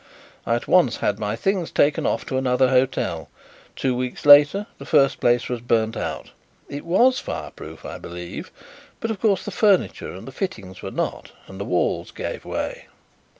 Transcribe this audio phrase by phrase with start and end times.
[0.47, 3.29] I at once had my things taken off to another hotel.
[3.75, 6.31] Two weeks later the first place was burnt out.
[6.67, 8.49] It was fireproof, I believe,
[8.99, 12.87] but of course the furniture and the fittings were not and the walls gave way."